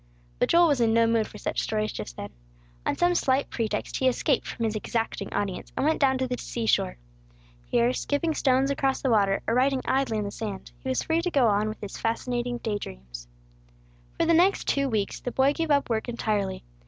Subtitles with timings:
[0.39, 2.31] But Joel was in no mood for such stories, just then.
[2.87, 6.39] On some slight pretext he escaped from his exacting audience, and went down to the
[6.39, 6.97] sea shore.
[7.67, 11.21] Here, skipping stones across the water, or writing idly in the sand, he was free
[11.21, 13.27] to go on with his fascinating day dreams.
[14.19, 16.63] For the next two weeks the boy gave up work entirely.